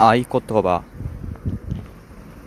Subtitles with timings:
[0.00, 0.24] 合言
[0.62, 0.82] 葉。